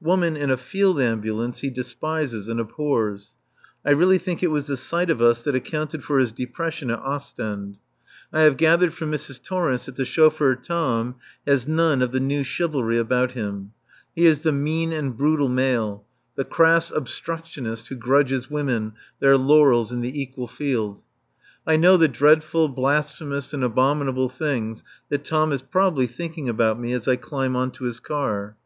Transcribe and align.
Woman 0.00 0.34
in 0.34 0.50
a 0.50 0.56
field 0.56 0.98
ambulance 0.98 1.58
he 1.60 1.68
despises 1.68 2.48
and 2.48 2.58
abhors. 2.58 3.32
I 3.84 3.90
really 3.90 4.16
think 4.16 4.42
it 4.42 4.50
was 4.50 4.66
the 4.66 4.78
sight 4.78 5.10
of 5.10 5.20
us 5.20 5.42
that 5.42 5.54
accounted 5.54 6.02
for 6.02 6.18
his 6.18 6.32
depression 6.32 6.90
at 6.90 7.00
Ostend. 7.00 7.76
I 8.32 8.40
have 8.44 8.56
gathered 8.56 8.94
from 8.94 9.12
Mrs. 9.12 9.42
Torrence 9.44 9.84
that 9.84 9.96
the 9.96 10.06
chauffeur 10.06 10.56
Tom 10.56 11.16
has 11.46 11.68
none 11.68 12.00
of 12.00 12.12
the 12.12 12.18
New 12.20 12.44
Chivalry 12.44 12.98
about 12.98 13.32
him. 13.32 13.72
He 14.16 14.24
is 14.24 14.40
the 14.40 14.52
mean 14.52 14.90
and 14.90 15.18
brutal 15.18 15.50
male, 15.50 16.06
the 16.34 16.46
crass 16.46 16.90
obstructionist 16.90 17.86
who 17.88 17.96
grudges 17.96 18.48
women 18.50 18.94
their 19.20 19.36
laurels 19.36 19.92
in 19.92 20.00
the 20.00 20.18
equal 20.18 20.48
field. 20.48 21.02
I 21.66 21.76
know 21.76 21.98
the 21.98 22.08
dreadful, 22.08 22.68
blasphemous 22.70 23.52
and 23.52 23.62
abominable 23.62 24.30
things 24.30 24.82
that 25.10 25.26
Tom 25.26 25.52
is 25.52 25.60
probably 25.60 26.06
thinking 26.06 26.48
about 26.48 26.80
me 26.80 26.94
as 26.94 27.06
I 27.06 27.16
climb 27.16 27.54
on 27.54 27.70
to 27.72 27.84
his 27.84 28.00
car. 28.00 28.56